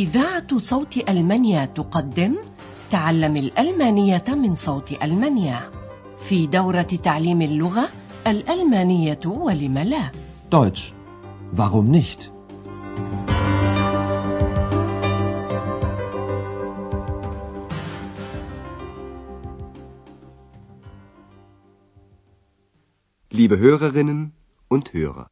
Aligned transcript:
إذاعة 0.00 0.58
صوت 0.58 1.08
ألمانيا 1.08 1.64
تقدم 1.64 2.36
تعلم 2.90 3.36
الألمانية 3.36 4.24
من 4.28 4.54
صوت 4.54 5.02
ألمانيا 5.02 5.70
في 6.18 6.46
دورة 6.46 6.82
تعليم 6.82 7.42
اللغة 7.42 7.88
الألمانية 8.26 9.20
ولم 9.26 9.78
لا 9.78 10.12
Deutsch. 10.50 10.94
Warum 11.52 11.90
nicht? 11.90 12.32
Liebe 23.30 23.58
Hörerinnen 23.58 24.32
und 24.68 24.94
Hörer. 24.94 25.26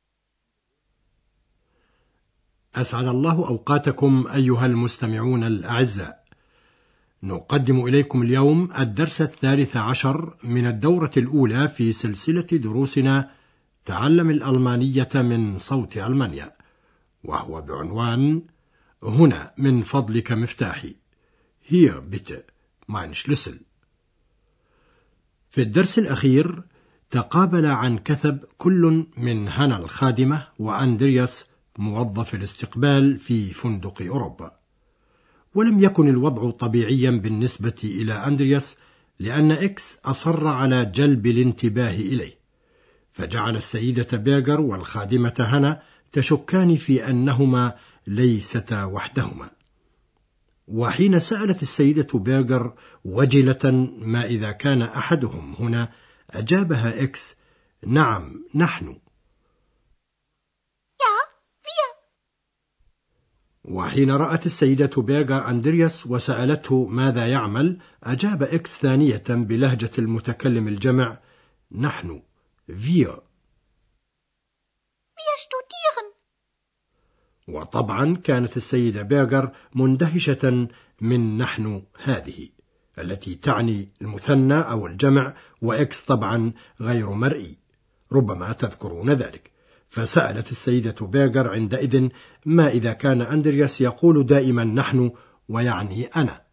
أسعد 2.75 3.07
الله 3.07 3.49
أوقاتكم 3.49 4.27
أيها 4.27 4.67
المستمعون 4.67 5.45
الأعزاء. 5.45 6.25
نقدم 7.23 7.87
إليكم 7.87 8.23
اليوم 8.23 8.73
الدرس 8.79 9.23
الثالث 9.23 9.77
عشر 9.77 10.35
من 10.45 10.67
الدورة 10.67 11.11
الأولى 11.17 11.69
في 11.69 11.93
سلسلة 11.93 12.47
دروسنا 12.53 13.31
تعلم 13.85 14.31
الألمانية 14.31 15.09
من 15.15 15.59
صوت 15.59 15.97
ألمانيا، 15.97 16.53
وهو 17.25 17.61
بعنوان 17.61 18.43
هنا 19.03 19.53
من 19.59 19.83
فضلك 19.83 20.33
مفتاحي. 20.33 20.97
Hier 21.71 22.01
bitte 22.01 22.45
mein 22.87 23.15
Schlüssel. 23.15 23.55
في 25.51 25.63
الدرس 25.63 25.99
الأخير 25.99 26.63
تقابل 27.11 27.67
عن 27.67 27.99
كثب 27.99 28.39
كل 28.59 29.07
من 29.17 29.49
هنا 29.49 29.77
الخادمة 29.77 30.49
وأندرياس 30.59 31.47
موظف 31.79 32.35
الاستقبال 32.35 33.17
في 33.17 33.53
فندق 33.53 34.03
أوروبا. 34.03 34.53
ولم 35.55 35.79
يكن 35.79 36.09
الوضع 36.09 36.51
طبيعيا 36.51 37.11
بالنسبة 37.11 37.75
إلى 37.85 38.13
أندرياس 38.13 38.77
لأن 39.19 39.53
إكس 39.53 39.99
أصر 40.05 40.47
على 40.47 40.85
جلب 40.85 41.27
الانتباه 41.27 41.95
إليه. 41.95 42.39
فجعل 43.13 43.57
السيدة 43.57 44.17
بيرغر 44.17 44.61
والخادمة 44.61 45.35
هنا 45.39 45.83
تشكان 46.13 46.77
في 46.77 47.09
أنهما 47.11 47.75
ليستا 48.07 48.85
وحدهما. 48.85 49.51
وحين 50.69 51.21
سألت 51.21 51.63
السيدة 51.63 52.19
بيرغر 52.19 52.75
وجلة 53.05 53.91
ما 53.99 54.25
إذا 54.25 54.53
كان 54.53 54.83
أحدهم 54.83 55.55
هنا 55.59 55.89
أجابها 56.31 57.03
إكس 57.03 57.37
نعم 57.87 58.45
نحن. 58.55 58.97
وحين 63.71 64.11
رأت 64.11 64.47
السيدة 64.47 65.03
بيرغر 65.03 65.49
أندرياس 65.51 66.07
وسألته 66.07 66.87
ماذا 66.87 67.27
يعمل 67.27 67.79
أجاب 68.05 68.43
إكس 68.43 68.77
ثانية 68.77 69.25
بلهجة 69.29 69.91
المتكلم 69.99 70.69
الجمع 70.69 71.19
نحن 71.73 72.23
wir 72.69 73.23
Wir 75.17 75.37
studieren. 75.37 76.07
وطبعا 77.49 78.17
كانت 78.17 78.57
السيدة 78.57 79.03
بيرغر 79.03 79.51
مندهشة 79.75 80.69
من 81.01 81.39
نحن 81.39 81.83
هذه 82.03 82.49
التي 82.99 83.35
تعني 83.35 83.89
المثنى 84.03 84.61
أو 84.61 84.87
الجمع 84.87 85.35
وإكس 85.63 86.05
طبعا 86.05 86.53
غير 86.81 87.11
مرئي 87.11 87.59
ربما 88.13 88.53
تذكرون 88.53 89.11
ذلك 89.11 89.58
فسألت 89.91 90.51
السيدة 90.51 91.07
بيرغر 91.07 91.49
عندئذ 91.49 92.09
ما 92.47 92.69
إذا 92.69 92.93
كان 92.93 93.23
أندرياس 93.23 93.81
يقول 93.81 94.27
دائما 94.27 94.65
نحن 94.65 95.11
ويعني 95.49 96.07
أنا 96.07 96.49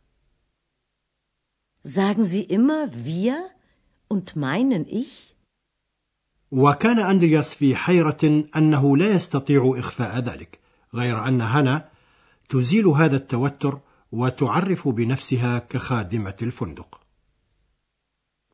Sagen 1.84 2.24
Sie 2.24 2.42
immer 2.42 2.90
wir 2.94 3.36
und 4.08 4.36
meinen 4.36 4.86
ich? 4.88 5.36
وكان 6.52 7.00
أندرياس 7.00 7.54
في 7.54 7.76
حيرة 7.76 8.46
أنه 8.56 8.98
لا 8.98 9.16
يستطيع 9.16 9.74
إخفاء 9.78 10.20
ذلك 10.20 10.60
غير 10.94 11.28
أن 11.28 11.42
هنا 11.42 11.90
تزيل 12.50 12.88
هذا 12.88 13.16
التوتر 13.16 13.80
وتعرف 14.12 14.88
بنفسها 14.88 15.60
كخادمة 15.60 16.36
الفندق 16.42 17.02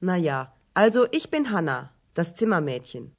Na 0.04 0.16
ja, 0.18 0.52
also 0.74 1.06
ich 1.12 1.30
bin 1.30 1.52
Hanna, 1.52 1.92
das 2.16 2.34
Zimmermädchen. 2.34 3.14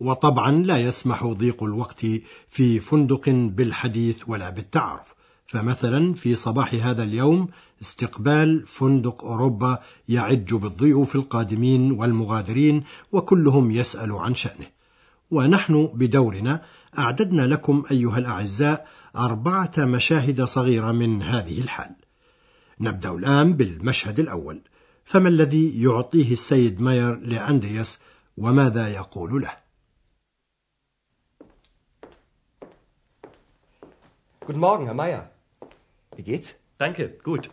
وطبعا 0.00 0.50
لا 0.50 0.78
يسمح 0.78 1.24
ضيق 1.24 1.62
الوقت 1.62 2.06
في 2.48 2.80
فندق 2.80 3.28
بالحديث 3.28 4.22
ولا 4.26 4.50
بالتعارف. 4.50 5.14
فمثلا 5.46 6.14
في 6.14 6.34
صباح 6.34 6.74
هذا 6.74 7.02
اليوم 7.02 7.48
استقبال 7.82 8.66
فندق 8.66 9.24
أوروبا 9.24 9.78
يعج 10.08 10.54
بالضيوف 10.54 11.14
القادمين 11.16 11.92
والمغادرين 11.92 12.84
وكلهم 13.12 13.70
يسأل 13.70 14.12
عن 14.12 14.34
شأنه. 14.34 14.66
ونحن 15.30 15.88
بدورنا 15.94 16.62
أعددنا 16.98 17.46
لكم 17.46 17.84
أيها 17.90 18.18
الأعزاء 18.18 18.88
أربعة 19.16 19.72
مشاهد 19.78 20.44
صغيرة 20.44 20.92
من 20.92 21.22
هذه 21.22 21.60
الحال. 21.60 21.90
نبدأ 22.80 23.10
الآن 23.10 23.52
بالمشهد 23.52 24.20
الأول. 24.20 24.60
فما 25.04 25.28
الذي 25.28 25.82
يعطيه 25.82 26.32
السيد 26.32 26.80
ماير 26.80 27.14
لأندرياس 27.14 28.00
وماذا 28.36 28.88
يقول 28.88 29.42
له؟ 29.42 29.63
Guten 34.46 34.60
Morgen, 34.60 34.84
Herr 34.84 34.94
Meier. 34.94 35.30
Wie 36.16 36.22
geht's? 36.22 36.56
Danke, 36.76 37.04
gut. 37.28 37.50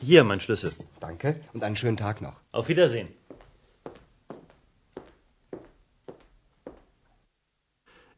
Hier 0.00 0.24
mein 0.24 0.40
Schlüssel. 0.40 0.72
Danke 0.98 1.40
und 1.52 1.62
einen 1.62 1.76
schönen 1.76 1.96
Tag 1.96 2.20
noch. 2.20 2.40
Auf 2.52 2.68
Wiedersehen. 2.68 3.08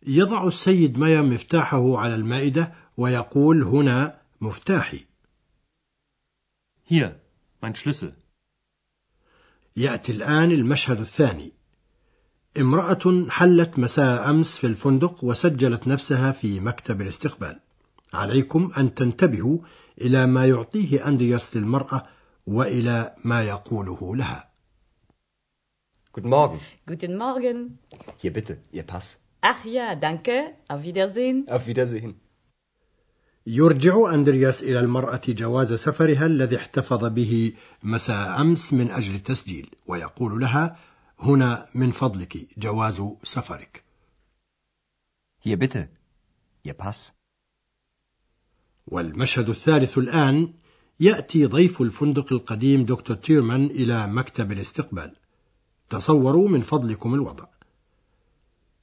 يضع 0.07 0.47
السيد 0.47 0.99
ماير 0.99 1.23
مفتاحه 1.23 1.99
على 1.99 2.15
المائدة 2.15 2.73
ويقول 2.97 3.63
هنا 3.63 4.21
مفتاحي 4.41 5.07
Hier, 6.84 7.21
mein 7.63 7.75
Schlüssel. 7.75 8.13
يأتي 9.77 10.13
الآن 10.13 10.51
المشهد 10.53 11.01
الثاني 11.01 11.53
امرأة 12.59 13.27
حلت 13.29 13.79
مساء 13.79 14.31
أمس 14.31 14.59
في 14.59 14.67
الفندق 14.67 15.25
وسجلت 15.25 15.89
نفسها 15.89 16.33
في 16.33 16.61
مكتب 16.61 17.01
الاستقبال 17.01 17.61
عليكم 18.15 18.73
أن 18.79 18.95
تنتبهوا 18.95 19.59
إلى 20.01 20.27
ما 20.27 20.47
يعطيه 20.47 21.09
أندرياس 21.09 21.57
للمرأة 21.57 22.07
وإلى 22.47 23.15
ما 23.25 23.43
يقوله 23.43 24.17
لها 24.17 24.51
Guten 26.17 26.29
Morgen. 26.29 26.61
Guten 26.87 27.17
Morgen. 27.19 27.79
Hier 28.23 28.33
bitte, 28.33 28.59
Ihr 28.73 28.85
Pass. 28.85 29.21
Ach 29.41 29.65
ja, 29.65 29.97
danke. 29.97 30.55
Auf 30.69 30.83
Wiedersehen. 30.85 31.47
Auf 31.51 31.67
Wiedersehen. 31.67 32.15
يرجع 33.47 34.15
أندرياس 34.15 34.63
إلى 34.63 34.81
المرأة 34.81 35.21
جواز 35.29 35.73
سفرها 35.73 36.27
الذي 36.27 36.57
احتفظ 36.57 37.05
به 37.05 37.53
مساء 37.83 38.41
أمس 38.41 38.73
من 38.73 38.91
أجل 38.91 39.15
التسجيل 39.15 39.71
ويقول 39.87 40.41
لها 40.41 40.77
هنا 41.19 41.67
من 41.75 41.91
فضلك 41.91 42.59
جواز 42.59 43.03
سفرك 43.23 43.85
Hier 45.41 45.59
bitte, 45.59 45.89
Ihr 46.63 46.73
Pass. 46.75 47.13
والمشهد 48.87 49.49
الثالث 49.49 49.99
الآن 49.99 50.53
يأتي 51.00 51.47
ضيف 51.47 51.83
الفندق 51.83 52.33
القديم 52.33 52.84
دكتور 52.84 53.17
تيرمان 53.17 53.65
إلى 53.65 54.06
مكتب 54.06 54.53
الاستقبال 54.53 55.17
تصوروا 55.91 56.49
من 56.49 56.61
فضلكم 56.61 57.15
الوضع 57.15 57.47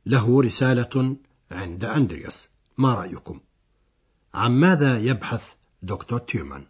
له 0.05 0.41
رسالة 0.41 1.17
عند 1.51 1.85
أندرياس 1.85 2.49
ما 2.77 2.93
رأيكم؟ 2.93 3.39
عن 4.33 4.51
ماذا 4.51 4.99
يبحث 4.99 5.47
دكتور 5.81 6.19
تيرمان؟ 6.19 6.65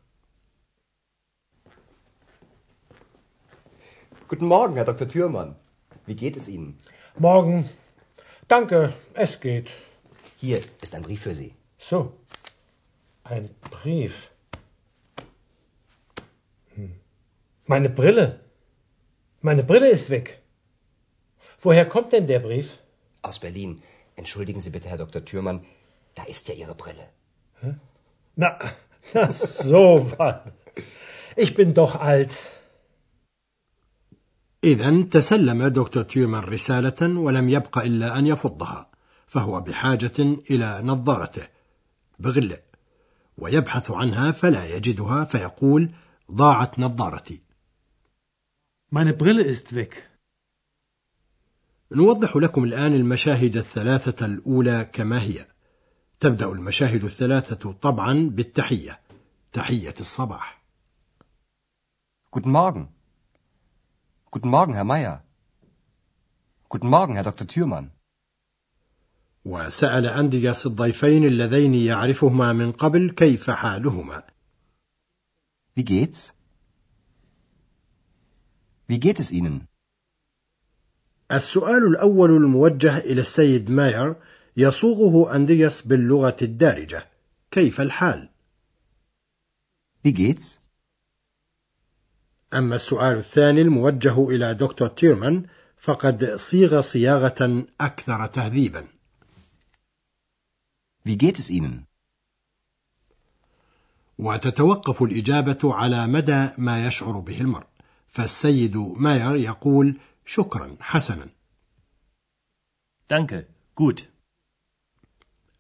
Guten 4.31 4.45
Morgen, 4.45 4.75
Herr 4.75 4.85
Dr. 4.85 5.09
Thürmann. 5.09 5.55
Wie 6.05 6.15
geht 6.15 6.37
es 6.37 6.47
Ihnen? 6.47 6.79
Morgen. 7.19 7.69
Danke, 8.47 8.93
es 9.13 9.41
geht. 9.41 9.69
Hier 10.37 10.59
ist 10.81 10.95
ein 10.95 11.01
Brief 11.01 11.21
für 11.21 11.35
Sie. 11.35 11.53
So. 11.77 12.13
Ein 13.24 13.50
Brief. 13.70 14.30
Hm. 16.74 16.92
Meine 17.66 17.88
Brille. 17.88 18.40
Meine 19.40 19.62
Brille 19.62 19.88
ist 19.88 20.10
weg. 20.10 20.42
Woher 21.60 21.86
kommt 21.86 22.12
denn 22.12 22.26
der 22.26 22.40
Brief? 22.40 22.68
Aus 23.22 23.38
Berlin. 23.38 23.82
Entschuldigen 24.16 24.60
Sie 24.60 24.70
bitte, 24.70 24.88
Herr 24.88 24.98
Dr. 24.98 25.24
Thürmann. 25.24 25.64
Da 26.14 26.22
ist 26.24 26.48
ja 26.48 26.54
Ihre 26.54 26.74
Brille. 26.74 27.08
Na, 28.36 28.58
na 29.14 29.32
so 29.32 30.12
was. 30.18 30.36
Ich 31.36 31.54
bin 31.54 31.74
doch 31.74 31.96
alt. 31.96 32.32
إذا 34.64 35.02
تسلم 35.10 35.66
دكتور 35.68 36.02
تيومان 36.02 36.44
رسالة 36.44 37.20
ولم 37.20 37.48
يبق 37.48 37.78
إلا 37.78 38.18
أن 38.18 38.26
يفضها 38.26 38.90
فهو 39.26 39.60
بحاجة 39.60 40.18
إلى 40.50 40.80
نظارته 40.82 41.48
بغلاء 42.18 42.62
ويبحث 43.41 43.91
عنها 43.91 44.31
فلا 44.31 44.75
يجدها 44.75 45.23
فيقول 45.23 45.91
ضاعت 46.31 46.79
نظارتي 46.79 47.41
Meine 48.93 49.13
Brille 49.13 49.43
ist 49.43 49.73
weg. 49.75 49.95
نوضح 51.91 52.35
لكم 52.35 52.63
الآن 52.63 52.93
المشاهد 52.93 53.57
الثلاثة 53.57 54.25
الأولى 54.25 54.85
كما 54.93 55.21
هي 55.21 55.47
تبدأ 56.19 56.45
المشاهد 56.45 57.03
الثلاثة 57.03 57.71
طبعا 57.71 58.29
بالتحية 58.29 58.99
تحية 59.53 59.93
الصباح 59.99 60.61
Guten 62.35 62.51
Morgen. 62.51 62.87
Guten 64.31 64.49
Morgen, 64.49 64.73
Herr 64.73 64.85
Meier. 64.85 65.23
Guten 66.69 66.87
Morgen, 66.87 67.15
Herr 67.15 67.23
Dr. 67.23 67.45
Thürmann. 67.45 67.91
وسأل 69.45 70.05
أندرياس 70.05 70.65
الضيفين 70.65 71.25
اللذين 71.25 71.75
يعرفهما 71.75 72.53
من 72.53 72.71
قبل 72.71 73.11
كيف 73.11 73.49
حالهما 73.49 74.23
Wie 75.75 75.85
geht's? 75.85 76.33
Wie 78.87 78.99
geht 78.99 79.19
es 79.19 79.31
Ihnen? 79.31 79.67
السؤال 81.31 81.87
الأول 81.87 82.29
الموجه 82.31 82.97
إلى 82.97 83.21
السيد 83.21 83.71
ماير 83.71 84.15
يصوغه 84.57 85.35
أندرياس 85.35 85.81
باللغة 85.81 86.35
الدارجة 86.41 87.07
كيف 87.51 87.81
الحال؟ 87.81 88.29
Wie 90.03 90.11
geht's? 90.11 90.59
أما 92.53 92.75
السؤال 92.75 93.17
الثاني 93.17 93.61
الموجه 93.61 94.29
إلى 94.29 94.53
دكتور 94.53 94.87
تيرمان 94.87 95.45
فقد 95.77 96.35
صيغ 96.35 96.81
صياغة 96.81 97.65
أكثر 97.81 98.25
تهذيبا 98.27 98.87
Wie 101.03 101.17
geht 101.17 101.39
es 101.39 101.49
Ihnen? 101.49 101.85
وتتوقف 104.17 105.03
الإجابة 105.03 105.73
على 105.73 106.07
مدى 106.07 106.49
ما 106.57 106.85
يشعر 106.87 107.19
به 107.19 107.41
المرء 107.41 107.67
فالسيد 108.07 108.77
ماير 108.77 109.35
يقول 109.35 109.99
شكرا 110.25 110.77
حسنا 110.79 111.29
Danke. 113.09 113.43
Gut. 113.75 114.03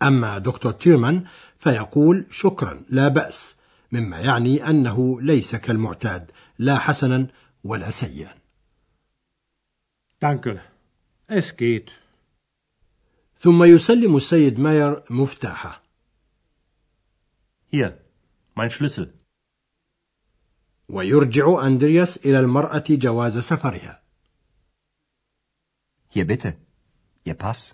أما 0.01 0.37
دكتور 0.37 0.71
تيرمان 0.71 1.25
فيقول 1.57 2.25
شكرا 2.31 2.83
لا 2.89 3.07
بأس 3.07 3.55
مما 3.91 4.19
يعني 4.19 4.69
أنه 4.69 5.21
ليس 5.21 5.55
كالمعتاد 5.55 6.31
لا 6.59 6.77
حسنا 6.79 7.27
ولا 7.63 7.91
سيئا 7.91 8.41
Danke. 10.21 10.59
Es 11.27 11.57
geht. 11.57 11.91
ثم 13.41 13.63
يسلم 13.63 14.15
السيد 14.15 14.59
ماير 14.59 15.03
مفتاحه 15.09 15.83
Hier. 17.71 17.97
Mein 18.55 18.69
Schlüssel. 18.69 19.07
ويرجع 20.89 21.67
أندرياس 21.67 22.17
إلى 22.17 22.39
المرأة 22.39 22.83
جواز 22.89 23.37
سفرها 23.37 24.03
Hier 26.09 26.25
bitte. 26.27 26.53
Ihr 27.25 27.33
Pass. 27.33 27.73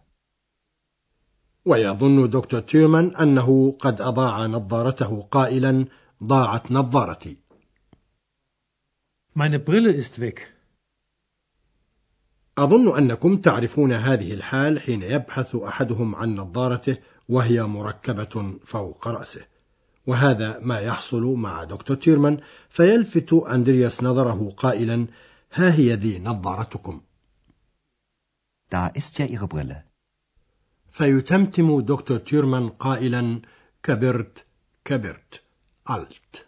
ويظن 1.65 2.29
دكتور 2.29 2.59
تيرمان 2.59 3.15
أنه 3.15 3.71
قد 3.79 4.01
أضاع 4.01 4.45
نظارته 4.45 5.21
قائلا 5.21 5.85
ضاعت 6.23 6.71
نظارتي 6.71 7.37
Meine 9.33 9.59
Brille 9.59 9.91
ist 9.91 10.19
weg. 10.19 10.56
أظن 12.57 12.97
أنكم 12.97 13.37
تعرفون 13.37 13.93
هذه 13.93 14.33
الحال 14.33 14.79
حين 14.79 15.03
يبحث 15.03 15.55
أحدهم 15.55 16.15
عن 16.15 16.35
نظارته 16.35 16.97
وهي 17.29 17.63
مركبة 17.63 18.59
فوق 18.63 19.07
رأسه 19.07 19.45
وهذا 20.07 20.59
ما 20.59 20.79
يحصل 20.79 21.23
مع 21.23 21.63
دكتور 21.63 21.97
تيرمان 21.97 22.37
فيلفت 22.69 23.33
أندرياس 23.33 24.03
نظره 24.03 24.53
قائلا 24.57 25.07
ها 25.53 25.73
هي 25.73 25.93
ذي 25.93 26.19
نظارتكم 26.19 27.01
Da 28.69 28.87
ist 28.87 29.17
ja 29.19 29.25
Ihre 29.25 29.47
Brille. 29.47 29.83
فيتمتم 30.91 31.81
دكتور 31.81 32.17
تيرمان 32.17 32.69
قائلا 32.69 33.41
كبرت 33.83 34.45
كبرت 34.85 35.43
alt 35.85 36.47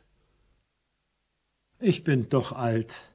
Ich 1.81 2.03
bin 2.03 2.27
doch 2.29 2.51
alt. 2.51 3.08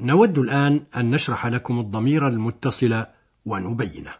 نود 0.00 0.38
الآن 0.38 0.86
أن 0.96 1.10
نشرح 1.10 1.46
لكم 1.46 1.80
الضمير 1.80 2.28
المتصل 2.28 3.06
ونبينه. 3.46 4.14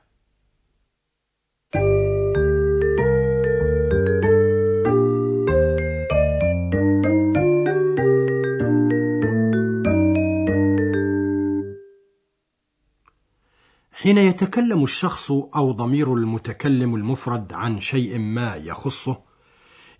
حين 13.92 14.18
يتكلم 14.18 14.82
الشخص 14.82 15.30
أو 15.32 15.72
ضمير 15.72 16.14
المتكلم 16.14 16.94
المفرد 16.94 17.52
عن 17.52 17.80
شيء 17.80 18.18
ما 18.18 18.56
يخصه 18.56 19.22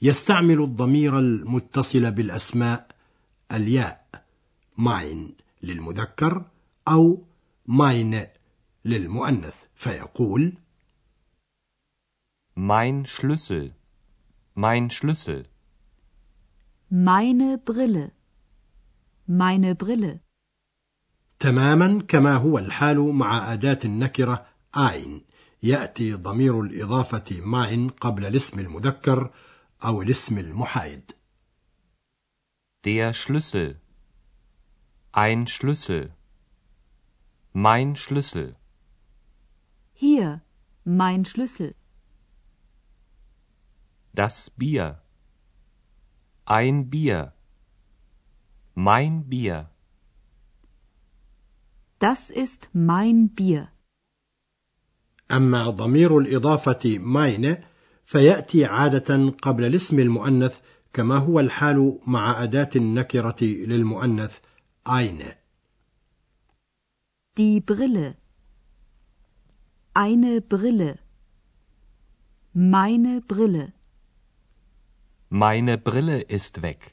يستعمل 0.02 0.60
الضمير 0.60 1.18
المتصل 1.18 2.10
بالأسماء 2.10 2.86
الياء 3.52 4.06
ماين 4.78 5.45
للمذكر 5.66 6.50
أو 6.88 7.26
ماين 7.66 8.26
للمؤنث 8.84 9.54
فيقول 9.74 10.58
Mein 12.58 13.04
Schlüssel. 13.04 13.74
Mein 14.54 14.88
Schlüssel. 14.90 15.42
Meine 16.90 17.58
Brille. 17.58 18.12
Meine 19.28 19.74
Brille. 19.74 20.20
تماما 21.38 22.02
كما 22.08 22.36
هو 22.36 22.58
الحال 22.58 22.98
مع 22.98 23.52
أداة 23.52 23.78
النكرة 23.84 24.46
ein 24.76 25.20
يأتي 25.62 26.12
ضمير 26.14 26.60
الإضافة 26.60 27.40
ماين 27.40 27.88
قبل 27.88 28.26
الاسم 28.26 28.58
المذكر 28.60 29.30
أو 29.84 30.02
الاسم 30.02 30.38
المحايد 30.38 31.10
Der 32.86 33.12
Schlüssel. 33.12 33.85
Ein 35.15 35.47
Schlüssel. 35.47 36.13
Mein 37.53 37.95
Schlüssel. 37.95 38.55
Hier. 39.93 40.41
Mein 40.83 41.25
Schlüssel. 41.25 41.75
Das 44.13 44.49
Bier. 44.49 45.01
Ein 46.45 46.89
Bier. 46.89 47.33
Mein 48.73 49.29
Bier. 49.29 49.69
Das 51.99 52.29
ist 52.29 52.69
mein 52.73 53.29
Bier. 53.29 53.67
أما 55.31 55.69
ضمير 55.69 56.17
الإضافة 56.17 56.97
ماين 56.99 57.57
فيأتي 58.05 58.65
عادة 58.65 59.29
قبل 59.29 59.65
الاسم 59.65 59.99
المؤنث 59.99 60.57
كما 60.93 61.17
هو 61.17 61.39
الحال 61.39 61.99
مع 62.07 62.43
أداة 62.43 62.69
النكرة 62.75 63.43
للمؤنث 63.43 64.39
eine 64.86 65.36
Die 67.36 67.60
Brille. 67.60 68.16
Eine 69.94 70.40
Brille. 70.40 70.98
Meine 72.54 73.20
Brille. 73.20 73.72
Meine 75.28 75.76
Brille 75.78 76.20
ist 76.20 76.62
weg. 76.62 76.92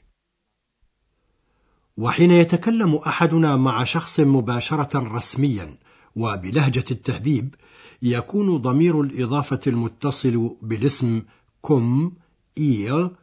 وحين 1.96 2.30
يتكلم 2.30 2.94
أحدنا 2.94 3.56
مع 3.56 3.84
شخص 3.84 4.20
مباشرة 4.20 4.98
رسميا 4.98 5.78
وبلهجة 6.16 6.84
التهذيب 6.90 7.54
يكون 8.02 8.56
ضمير 8.56 9.00
الإضافة 9.00 9.60
المتصل 9.66 10.56
بالاسم 10.62 11.22
كم 11.62 12.12
إير 12.58 13.16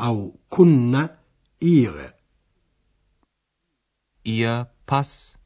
أو 0.00 0.36
كن 0.48 1.08
إير 1.62 2.14
Ihr 4.26 4.70
Pass. 4.86 5.36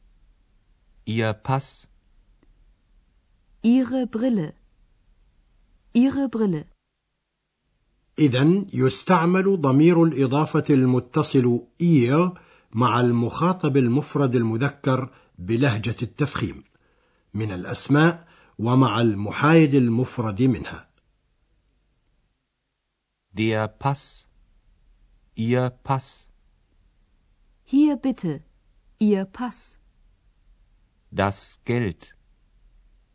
Ihr 1.05 1.33
Pass. 1.33 1.89
Ihre 3.63 4.07
Brille. 4.07 4.55
Ihre 5.93 6.29
Brille. 6.29 6.65
إذا 8.19 8.65
يستعمل 8.73 9.61
ضمير 9.61 10.05
الإضافة 10.05 10.65
المتصل 10.71 11.67
إير 11.81 12.33
مع 12.73 13.01
المخاطب 13.01 13.77
المفرد 13.77 14.35
المذكر 14.37 15.11
بلهجة 15.39 15.97
التفخيم 16.03 16.65
من 17.35 17.53
الأسماء 17.53 18.29
ومع 18.59 19.01
المحايد 19.01 19.75
المفرد 19.75 20.43
منها 20.43 20.89
Der 23.33 23.69
Pass. 23.69 24.27
Ihr 25.37 25.71
Pass. 25.71 26.29
Hier 27.65 27.97
bitte. 27.97 28.48
Ihr 29.00 29.26
Pass. 29.26 29.78
Das 31.12 31.60
Geld. 31.66 32.16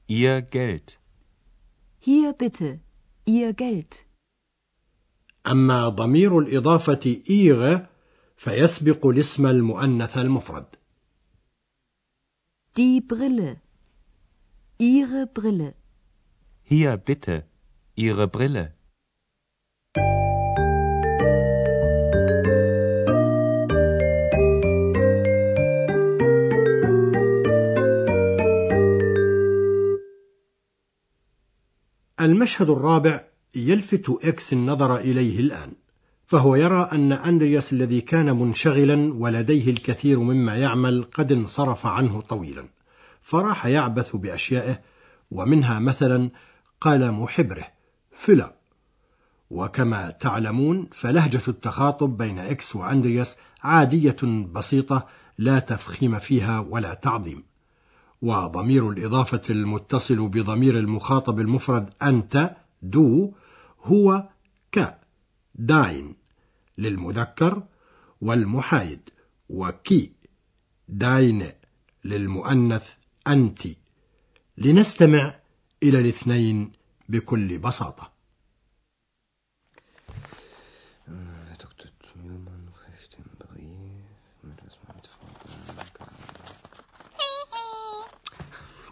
Ihr 0.07 0.43
Geld. 0.43 1.01
Hier 1.99 2.33
bitte. 2.33 2.81
Ihr 3.27 3.53
Geld. 3.53 4.05
أما 5.47 5.89
ضمير 5.89 6.39
الإضافة 6.39 7.23
إيغ 7.31 7.81
فيسبق 8.37 9.07
الاسم 9.07 9.47
المؤنث 9.47 10.19
المفرد 10.19 10.67
Die 12.77 13.01
Brille. 13.01 13.61
Ihre 14.79 15.27
Brille. 15.27 15.75
Hier 16.63 16.97
bitte. 16.97 17.45
Ihre 17.97 18.29
Brille. 18.29 18.75
المشهد 32.24 32.70
الرابع 32.70 33.24
يلفت 33.56 34.10
إكس 34.24 34.54
النظر 34.54 34.98
إليه 34.98 35.40
الآن 35.40 35.72
فهو 36.26 36.56
يرى 36.56 36.90
أن 36.92 37.12
أندرياس 37.12 37.74
الذي 37.74 38.02
كان 38.02 38.40
منشغلا 38.40 39.14
ولديه 39.14 39.72
الكثير 39.72 40.20
مما 40.20 40.56
يعمل 40.56 41.04
قد 41.04 41.32
انصرف 41.32 41.86
عنه 41.86 42.22
طويلا 42.22 42.70
فراح 43.22 43.66
يعبث 43.66 44.16
بأشيائه 44.16 44.82
ومنها 45.32 45.80
مثلا 45.80 46.30
قلم 46.82 47.28
حبره 47.28 47.68
فلا. 48.12 48.56
وكما 49.50 50.10
تعلمون 50.10 50.88
فلهجة 50.92 51.42
التخاطب 51.48 52.18
بين 52.18 52.40
إكس 52.40 52.76
وأندرياس 52.76 53.38
عادية 53.64 54.46
بسيطة 54.54 55.08
لا 55.38 55.60
تفخيم 55.60 56.20
فيها 56.20 56.60
ولا 56.60 56.94
تعظيم. 56.94 57.44
وضمير 58.24 58.90
الإضافة 58.90 59.42
المتصل 59.50 60.28
بضمير 60.28 60.80
المخاطب 60.80 61.40
المفرد 61.40 61.94
أنت 62.02 62.56
du 62.82 63.34
هو 63.84 64.30
ك 64.72 64.98
dein 65.56 66.16
للمذكر 66.78 67.64
والمحايد 68.22 69.10
وكي 69.50 70.12
deine 70.90 71.52
للمؤنث 72.06 72.92
أنت. 73.28 73.62
لنستمع 74.58 75.40
إلى 75.84 76.00
الاثنين 76.00 76.72
بكل 77.10 77.58
بساطة. 77.58 78.13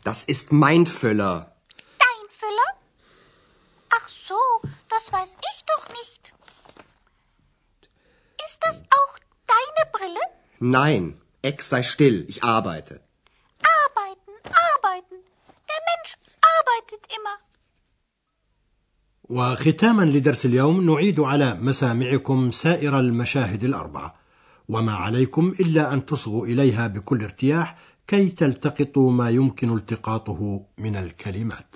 Das 0.03 0.20
ist 0.34 0.51
mein 0.51 0.86
Füller. 0.86 1.36
Dein 2.05 2.27
Füller? 2.39 2.70
Ach 3.98 4.08
so, 4.27 4.41
das 4.89 5.12
weiß 5.13 5.31
ich 5.50 5.58
doch 5.72 5.86
nicht. 6.00 6.34
Ist 8.48 8.60
das 8.65 8.77
auch 9.00 9.13
deine 9.53 9.84
Brille? 9.96 10.24
Nein, 10.60 11.22
Ex 11.43 11.70
sei 11.70 11.84
still, 11.84 12.25
ich 12.27 12.43
arbeite. 12.43 13.01
Arbeiten, 13.79 14.34
arbeiten. 14.70 15.15
Der 15.72 15.81
Mensch 15.89 16.12
arbeitet 16.55 17.03
immer. 17.17 17.38
وختاما 19.29 20.03
لدرس 20.03 20.46
اليوم 20.46 20.81
نعيد 20.81 21.20
على 21.20 21.53
مسامعكم 21.53 22.51
سائر 22.51 23.00
المشاهد 23.00 23.63
الأربعة 23.63 24.15
وما 24.70 24.93
عليكم 24.93 25.53
إلا 25.60 25.93
أن 25.93 26.05
تصغوا 26.05 26.46
إليها 26.48 26.88
بكل 26.88 27.24
ارتياح 27.24 27.77
كي 28.08 28.29
تلتقطوا 28.29 29.12
ما 29.12 29.29
يمكن 29.29 29.74
التقاطه 29.75 30.65
من 30.77 30.96
الكلمات. 30.96 31.75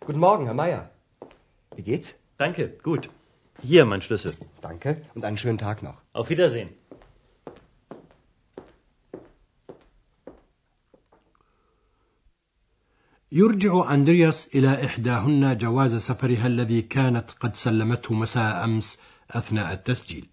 Guten 0.00 0.20
Morgen, 0.20 0.44
Herr 0.46 0.54
Meier. 0.54 0.90
Wie 1.74 1.82
geht's? 1.82 2.14
Danke, 2.38 2.68
gut. 2.82 3.10
Hier 3.62 3.84
mein 3.86 4.02
Schlüssel. 4.02 4.34
Danke 4.60 5.02
und 5.14 5.24
einen 5.24 5.36
schönen 5.36 5.58
Tag 5.58 5.82
noch. 5.82 6.02
Auf 6.12 6.30
Wiedersehen. 6.30 6.70
يرجع 13.32 13.94
أندرياس 13.94 14.48
إلى 14.54 14.84
إحداهن 14.84 15.58
جواز 15.58 15.94
سفرها 15.94 16.46
الذي 16.46 16.82
كانت 16.82 17.30
قد 17.30 17.56
سلمته 17.56 18.14
مساء 18.14 18.64
أمس 18.64 18.98
أثناء 19.30 19.72
التسجيل 19.72 20.28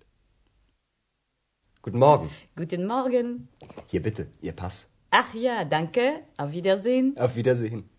Guten 1.85 1.99
Morgen. 1.99 2.29
Guten 2.55 2.87
Morgen. 2.87 3.49
Hier 3.87 4.01
bitte, 4.01 4.27
Ihr 4.41 4.53
Pass. 4.53 4.89
Ach 5.11 5.33
ja, 5.33 5.65
danke. 5.65 6.21
Auf 6.37 6.51
Wiedersehen. 6.53 7.13
Auf 7.19 7.35
Wiedersehen. 7.35 7.89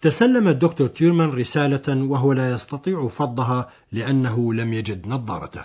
تسلم 0.00 0.48
الدكتور 0.48 0.88
تيرمان 0.88 1.30
رسالة 1.30 2.10
وهو 2.10 2.32
لا 2.32 2.50
يستطيع 2.50 3.08
فضها 3.08 3.70
لأنه 3.92 4.54
لم 4.54 4.72
يجد 4.72 5.06
نظارته 5.06 5.64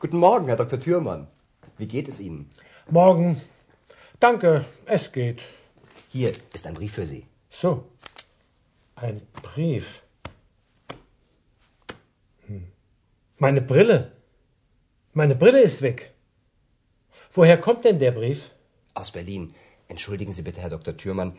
Guten 0.00 0.16
Morgen, 0.16 0.46
Herr 0.48 0.56
Dr. 0.56 0.80
Thürmann. 0.80 1.26
Wie 1.76 1.86
geht 1.86 2.08
es 2.08 2.20
Ihnen? 2.20 2.50
Morgen. 2.88 3.40
Danke, 4.18 4.64
es 4.86 5.12
geht. 5.12 5.40
Hier 6.08 6.32
ist 6.54 6.66
ein 6.66 6.74
Brief 6.74 6.94
für 6.94 7.06
Sie. 7.06 7.26
So. 7.50 7.84
Ein 8.96 9.20
Brief. 9.42 10.02
Hm. 12.46 12.66
Meine 13.38 13.60
Brille. 13.60 14.12
Meine 15.12 15.34
Brille 15.34 15.60
ist 15.60 15.82
weg. 15.82 16.14
Woher 17.34 17.58
kommt 17.60 17.84
denn 17.84 17.98
der 17.98 18.12
Brief? 18.12 18.50
Aus 18.94 19.10
Berlin. 19.10 19.54
Entschuldigen 19.88 20.32
Sie 20.32 20.42
bitte, 20.42 20.60
Herr 20.60 20.70
Dr. 20.70 20.96
Thürmann, 20.96 21.36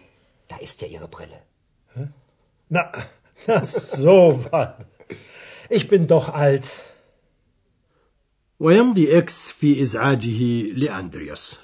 da 0.48 0.58
ist 0.58 0.82
ja 0.82 0.88
Ihre 0.88 1.08
Brille. 1.08 1.42
Hä? 1.96 2.08
Na, 2.70 2.92
na 3.48 3.66
so 3.66 4.46
was. 4.52 4.70
Ich 5.70 5.88
bin 5.88 6.08
doch 6.08 6.30
alt. 6.30 6.68
ويمضي 8.60 9.18
إكس 9.18 9.52
في 9.52 9.82
إزعاجه 9.82 10.64
لأندرياس 10.74 11.58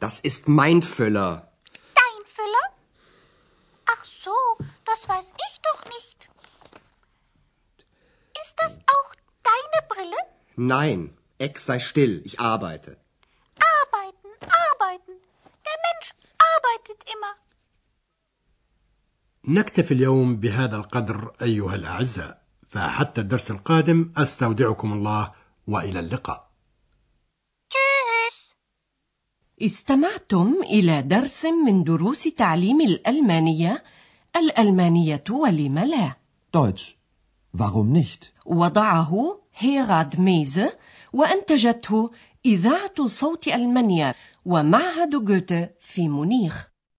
Das 0.00 0.20
ist 0.20 0.46
mein 0.46 0.82
Füller. 0.82 1.48
Nein, 10.69 10.99
Ex 11.39 11.65
sei 11.65 11.79
still, 11.79 12.21
ich 12.23 12.39
arbeite. 12.39 12.91
Arbeiten, 13.79 14.29
arbeiten. 14.65 15.13
Der 15.67 15.77
Mensch 15.85 16.09
arbeitet 16.53 16.99
immer. 17.13 17.33
نكتفي 19.45 19.93
اليوم 19.93 20.35
بهذا 20.37 20.75
القدر 20.75 21.31
أيها 21.41 21.75
الأعزاء 21.75 22.41
فحتى 22.69 23.21
الدرس 23.21 23.51
القادم 23.51 24.11
أستودعكم 24.17 24.93
الله 24.93 25.31
وإلى 25.67 25.99
اللقاء 25.99 26.51
Tschüss. 27.69 28.53
استمعتم 29.61 30.53
إلى 30.63 31.01
درس 31.01 31.45
من 31.45 31.83
دروس 31.83 32.23
تعليم 32.23 32.81
الألمانية 32.81 33.83
الألمانية 34.35 35.23
ولم 35.29 35.79
لا 35.79 36.15
Deutsch. 36.57 36.95
Warum 37.53 37.91
nicht? 37.93 38.33
وضعه 38.45 39.41
هيراد 39.57 40.19
ميزه 40.19 40.77
وأنتجته 41.13 42.11
إذاعة 42.45 43.05
صوت 43.05 43.47
ألمانيا 43.47 44.13
ومعهد 44.45 45.25
جوته 45.25 45.69
في 45.79 46.09
مونيخ. 46.09 46.70